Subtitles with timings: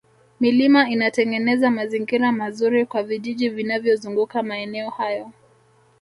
[0.39, 5.31] milima inatengeneza mazingira mazuri kwa vijiji vinavyozunguka maeneo hayo